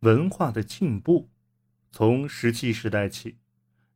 [0.00, 1.30] 文化的进步。
[1.92, 3.36] 从石器时代起，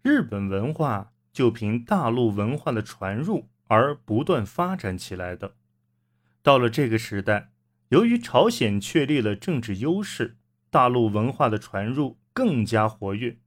[0.03, 5.55] 日本文化就凭大陆文化的传入而不断发展起来的。
[6.43, 7.53] 到了这个时代，
[7.89, 10.37] 由于朝鲜确立了政治优势，
[10.71, 13.39] 大陆文化的传入更加活跃。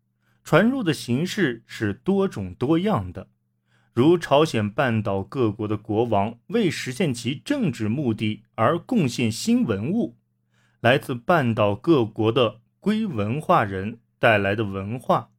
[0.43, 3.29] 传入的形式是多种多样的，
[3.93, 10.17] 如朝鲜半岛各国的国王为实现其政治目的而贡献新文物，
[10.79, 15.31] 来自半岛各国的归文化人带来的文化，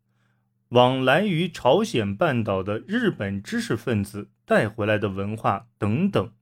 [0.71, 6.33] 往来于朝鲜半岛的日本知识分子带回来的文化等等，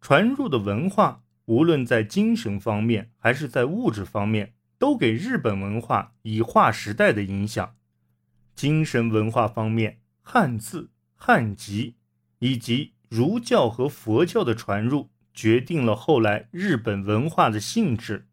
[0.00, 7.74] 传入的文化无论在精神方面还是在物质方面，都给日本文化以划时代的影响。
[8.54, 11.96] 精神文化方面，汉字、汉籍
[12.38, 18.28] 以及儒教和佛教的传入，决定了后来日本文化的性质。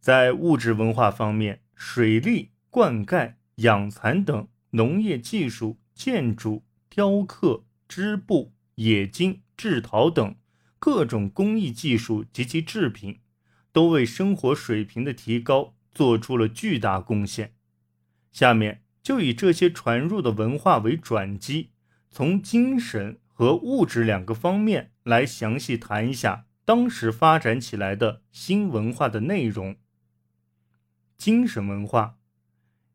[0.00, 10.36] 在物质文化方面，水利、灌溉、养蚕等农业技术、建筑、雕刻、织布、冶金、制陶等
[10.78, 13.20] 各种工艺技术及其制品，
[13.72, 17.54] 都为生活水平的提高做出了巨大贡献。
[18.30, 18.80] 下面。
[19.02, 21.70] 就以这些传入的文化为转机，
[22.08, 29.76] 从精神和物质两个方面来详细谈一下当时发展起来的新文化的内容。
[31.16, 32.18] 精神文化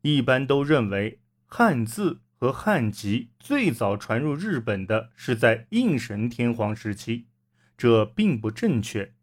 [0.02, 7.26] 一般都认为汉字和汉籍最早传入日本的是在应神天皇时期，
[7.76, 9.14] 这并不正确。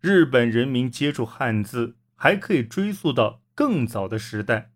[0.00, 4.70] 日本人民接触汉字还可以追溯到更早的时代。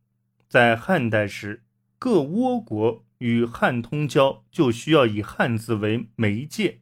[0.48, 1.62] 在汉代时，
[1.98, 6.81] 各倭国与汉通交就需要以汉字为媒介；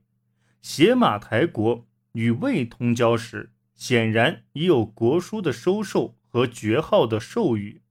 [0.63, 7.83] 邪马台国与魏通交时，显然已有国书的收受和爵号的授予。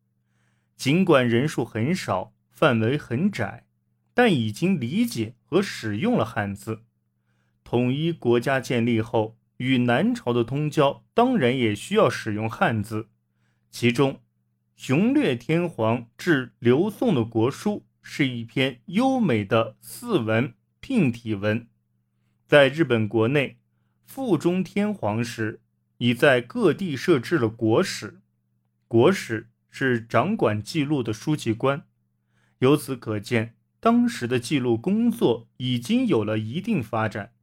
[0.75, 3.65] 尽管人数很少，范围很窄，
[4.13, 6.83] 但已经理解和使用了汉字。
[7.63, 13.09] 统一国家建立后，与南朝的通交当然也需要使用汉字，
[13.69, 14.21] 其中。
[14.75, 21.67] 雄略天皇致刘宋的国书是一篇优美的四文聘体文，
[22.49, 23.59] 在日本国内，
[24.07, 25.61] 富中天皇时
[25.99, 28.21] 已在各地设置了国史，
[28.87, 31.85] 国史是掌管记录的书记官。
[32.57, 37.33] 由此可见，当时的记录工作已经有了一定发展。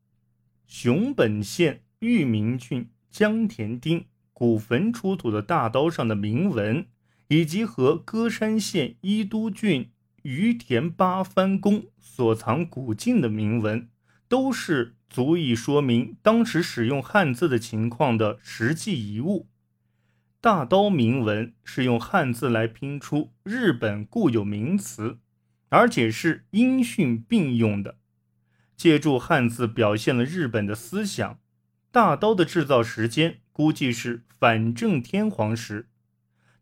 [0.67, 6.85] 熊本县玉名郡江田町古坟出土的大刀上的铭文。
[7.29, 9.91] 以及和歌山县伊都郡
[10.23, 13.89] 于田八幡宫所藏古镜的铭文，
[14.29, 19.49] 都是足以说明当时使用汉字的情况的实际遗物。
[20.41, 25.19] 大刀铭文是用汉字来拼出日本固有名词，
[25.71, 27.99] 而且是音训并用的，
[28.77, 31.41] 借助汉字表现了日本的思想。
[31.91, 35.89] 大刀的制造时间估计是反正天皇时。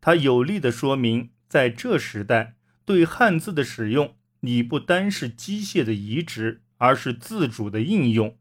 [0.01, 8.37] 它有力的说明，在这时代，对汉字的使用已不单是机械的移植，而是自主的应用。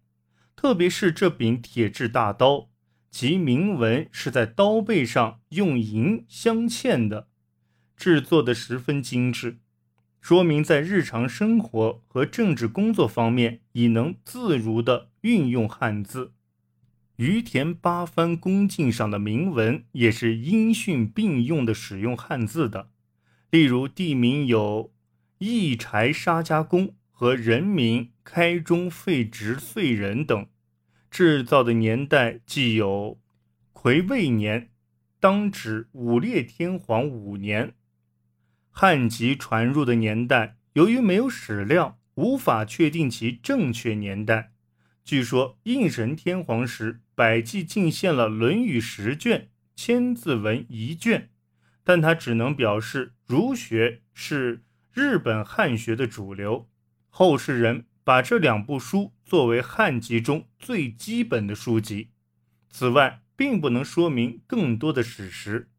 [0.54, 2.70] 特别是这柄铁制大刀，
[3.10, 7.30] 其铭文是在刀背上用银镶嵌的，
[7.96, 9.60] 制作的十分精致，
[10.20, 16.34] 说明在日常生活和政治工作方面已能自如地运用汉字。
[17.16, 22.90] 于田八幡宫镜上的铭文也是音训并用的使用汉字的，
[23.50, 24.92] 例如地名有
[25.38, 30.48] 义柴沙家宫和人民开中废直岁人等，
[31.12, 33.22] 制造的年代既有
[33.72, 34.72] 癸未年，
[35.20, 37.76] 当指武烈天皇五年。
[38.72, 44.52] 汉籍传入的年代，由于没有史料，无法确定其正确年代。
[45.06, 51.30] 据说应神天皇时，百济进献了《论语》十卷、千字文一卷，
[51.84, 56.68] 但他只能表示儒学是日本汉学的主流。
[57.16, 62.10] 后世人把这两部书作为汉籍中最基本的书籍。
[62.72, 65.70] 此外，并不能说明更多的史实。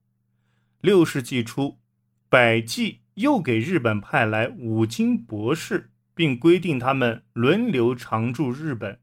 [0.80, 1.80] 六世纪初，
[2.28, 9.00] 百济又给日本派来五经博士，并规定他们轮流常驻日本。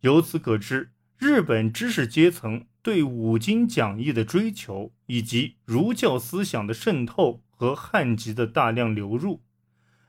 [0.00, 9.42] 由此可知，日本知识阶层对五经讲义的追求，以及儒教思想的渗透和汉籍的大量流入。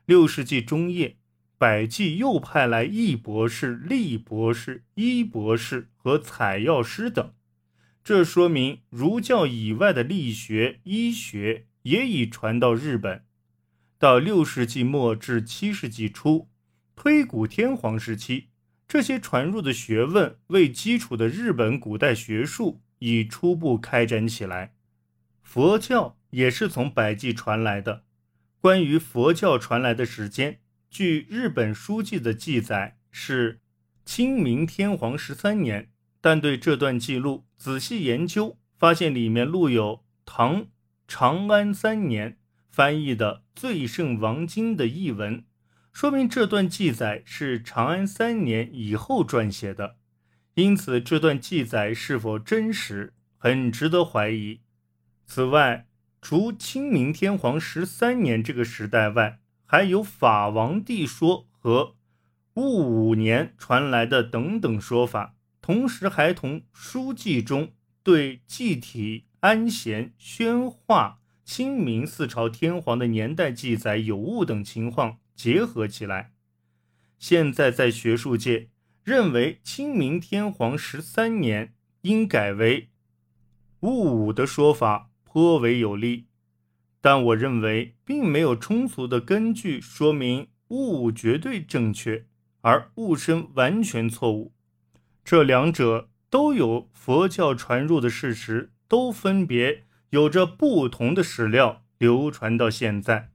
[0.05, 1.17] 六世纪中叶，
[1.59, 7.33] 百济又派来易博士、厉博士、医博士和采药师等，
[8.01, 13.25] 这说明儒教以外的力学、医学也已传到日本。
[13.97, 16.47] 到六世纪末至七世纪初，
[16.95, 18.47] 推古天皇时期，
[18.87, 24.75] 这些传入的学问为基础的日本古代学术已初步开展起来。
[25.41, 28.05] 佛教也是从百济传来的。
[28.61, 33.61] 关于佛教传来的时间，据日本书记的记载是
[34.05, 40.67] 清明天皇十三年，但对这段记录仔细研究，发现里面录有唐
[41.07, 45.45] 长安三年翻译的《最胜王经》的译文，
[45.93, 49.97] 说明这段记载是长安三年以后撰写的，
[50.55, 54.61] 因此这段记载是否真实，很值得怀疑。
[55.27, 55.87] 此外，
[56.19, 59.39] 除清明天皇十三年这个时代外，
[59.71, 61.95] 还有法王帝说和
[62.55, 76.31] 戊午年传来的等等说法，同时还同书记中对祭体安贤宣化清明四朝天皇的年代记载有误等情况结合起来。
[77.19, 78.69] 现在在学术界
[79.03, 82.89] 认为清明天皇十三年应改为
[83.81, 85.05] 戊午的说法。
[85.31, 86.25] 颇为有利，
[87.01, 92.25] 但我认为并没有充足的根据说明物绝对正确，
[92.61, 94.53] 而戊申完全错误。
[95.23, 103.31] 这两者都有佛教传入的事实，都分别有着不同的史料流传到现在。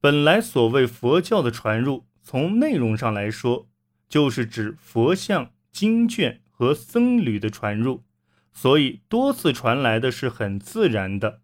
[0.00, 3.68] 本来所谓佛教的传入，从内容上来说，
[4.08, 8.04] 就是指佛像、经卷和僧侣的传入。
[8.52, 11.42] 所以多次传来的是很自然的，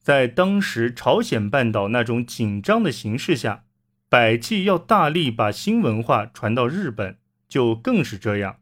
[0.00, 3.64] 在当时朝鲜半岛那种紧张的形势下，
[4.08, 7.18] 百济要大力把新文化传到日本，
[7.48, 8.56] 就更是这样，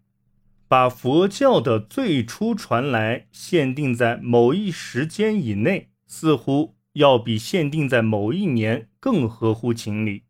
[0.67, 10.25] 把佛教的最初传来限定在某一时间以内，似乎要比限定在某一年更合乎情理。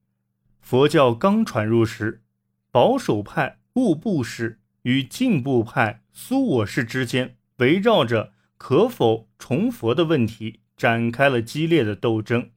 [0.61, 2.23] 佛教刚传入时，
[2.71, 7.37] 保守派悟部氏与进步派苏我氏之间。
[7.57, 12.51] 围绕着可否重佛的问题展开了激烈的斗争。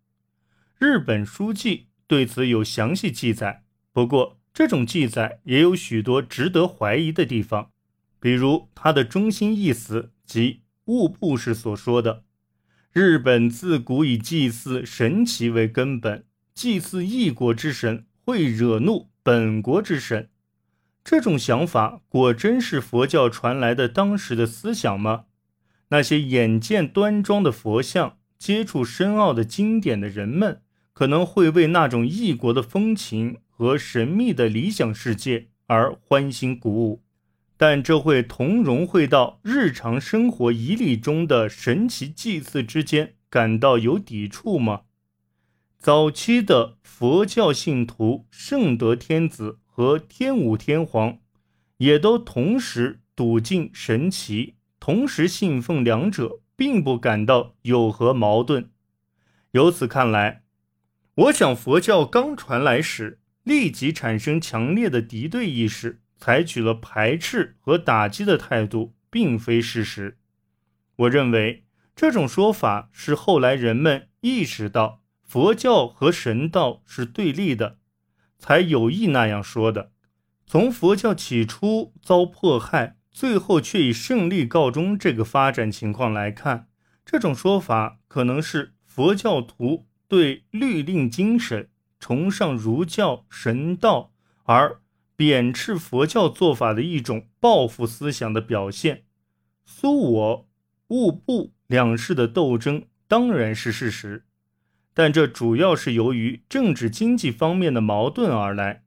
[0.78, 7.72] 日本书记对此有详细记载，不过这种记载也有许多值得怀疑的地方，
[8.20, 12.24] 比如他的中心意思即物部氏所说的
[12.94, 20.30] ：“日本自古以祭祀神奇为根本，祭祀异国之神会惹怒本国之神。”
[21.04, 25.26] 这种想法果真是佛教传来的当时的思想吗？
[25.92, 30.62] 那些眼见端庄的佛像、接触深奥的经典的人们，
[30.92, 37.04] 可能会为那种异国的风情和神秘的理想世界而欢欣鼓舞，
[37.56, 44.82] 但这会同融汇到日常生活仪礼中的神奇祭祀之间感到有抵触吗？
[45.78, 49.60] 早期的佛教信徒圣德天子。
[49.74, 51.20] 和天武天皇
[51.78, 58.72] 也都同时笃敬神奇，同时信奉两者，并不感到有何矛盾。
[59.52, 60.42] 由此看来，
[61.14, 70.18] 我想佛教刚传来时，立即产生强烈的敌对意识，采取了排斥和打击的态度，并非事实。
[70.96, 77.78] 我认为这种说法是后来人们意识到佛教和神道是对立的。
[78.40, 79.92] 才有意那样说的。
[80.48, 86.68] 从佛教起初遭迫害，最后却以胜利告终这个发展情况来看，
[87.06, 94.14] 这种说法可能是佛教徒对律令精神、崇尚儒教神道
[94.44, 94.82] 而
[95.16, 99.04] 贬斥佛教做法的一种报复思想的表现。
[99.66, 100.50] 苏我、
[100.88, 104.26] 物部两世的斗争当然是事实。
[104.94, 108.84] 但这主要是由于政治经济方面的矛盾而来，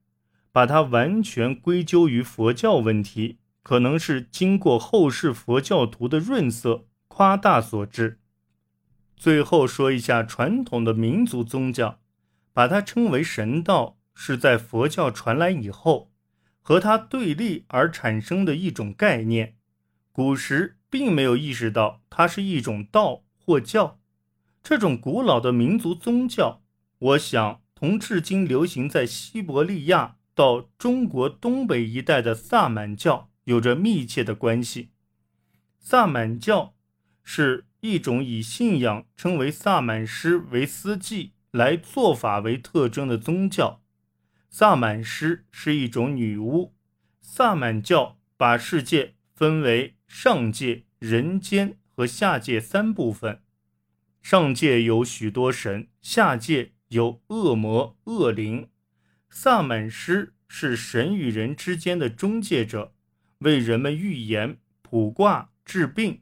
[0.51, 8.19] 把它完全归咎于佛教问题，可能是经过后世佛教徒的润色夸大所致。
[9.15, 11.99] 最后说一下传统的民族宗教，
[12.53, 16.11] 把它称为神道，是在佛教传来以后，
[16.61, 19.55] 和它对立而产生的一种概念。
[20.11, 23.99] 古时并没有意识到它是一种道或教。
[24.61, 26.61] 这种古老的民族宗教，
[26.99, 34.91] 我想同至今流行在西伯利亚到中国东北一带的萨满教有着密切的关系。
[35.79, 36.75] 萨满教
[37.23, 43.81] 是一种以信仰称为萨满师为司祭、来做法为特征的宗教。
[44.49, 46.75] 萨满师是一种女巫。
[47.21, 53.41] 萨满教把世界分为上界、人间和下界三部分。
[54.21, 58.69] 上界有许多神，下界有恶魔、恶灵。
[59.29, 62.94] 萨满师是神与人之间的中介者，
[63.45, 66.21] 为人们预言、卜卦、治病。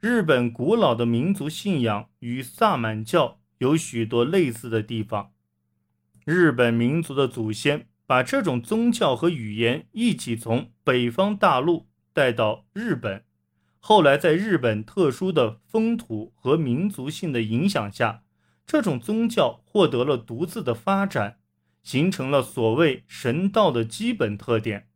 [0.00, 5.30] 日本古老的民族信仰与萨满教有许多类似的地方。
[6.24, 13.22] 日本民族的祖先把这种宗教和语言一起从北方大陆带到日本，
[13.78, 18.24] 后来在日本特殊的风土和民族性的影响下，
[18.66, 21.38] 这种宗教获得了独自的发展，
[21.84, 24.88] 形成了所谓神道的基本特点：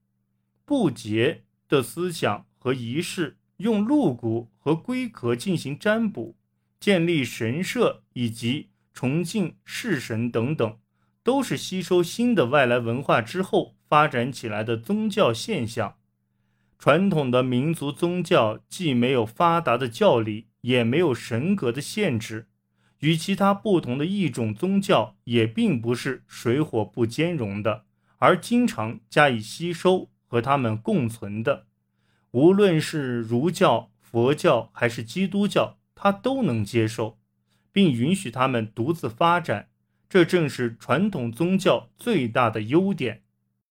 [0.65, 6.37] 不洁的思想和仪式，用鹿骨和龟壳进行占卜，
[6.79, 10.77] 建立神社以及崇敬式神等等。
[11.25, 15.95] 都是吸收新的外来文化之后发展起来的宗教现象。
[16.79, 22.49] 传统的民族宗教既没有发达的教理，也没有神格的限制，
[22.99, 27.85] 与其他不同的异种宗教也并不是水火不兼容的，
[28.19, 31.67] 而经常加以吸收和他们共存的。
[32.31, 37.19] 无论是儒教、佛教还是基督教，他都能接受，
[37.71, 39.69] 并允许他们独自发展。
[40.09, 43.25] 这正是传统宗教最大的优点。